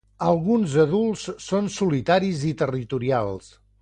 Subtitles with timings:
[0.27, 3.53] Alguns adults són solitaris i territorials.